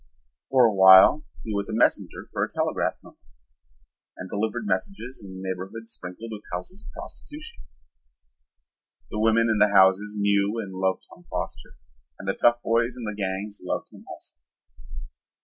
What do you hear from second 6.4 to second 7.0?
houses of